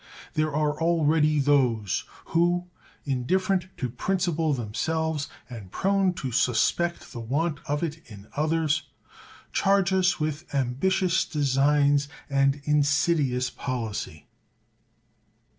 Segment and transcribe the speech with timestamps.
[0.33, 2.69] There are already those who,
[3.05, 8.81] indifferent to principle themselves and prone to suspect the want of it in others,
[9.53, 14.25] charge us with ambitious designs and insidious policy.